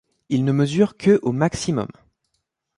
[0.29, 1.87] Il ne mesure que au maximum.